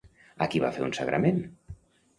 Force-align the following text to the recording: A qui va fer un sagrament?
A 0.45 0.47
qui 0.53 0.61
va 0.63 0.73
fer 0.79 0.85
un 0.87 0.97
sagrament? 1.01 1.47